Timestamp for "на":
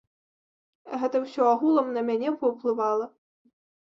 1.97-2.01